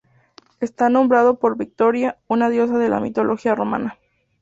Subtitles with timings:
[0.61, 3.99] Está nombrado por Victoria, una diosa de la mitología romana.